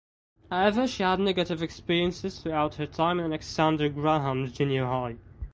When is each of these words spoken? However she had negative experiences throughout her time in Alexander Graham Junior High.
However 0.49 0.87
she 0.87 1.03
had 1.03 1.19
negative 1.19 1.61
experiences 1.61 2.39
throughout 2.39 2.73
her 2.77 2.87
time 2.87 3.19
in 3.19 3.25
Alexander 3.27 3.87
Graham 3.87 4.51
Junior 4.51 4.87
High. 4.87 5.17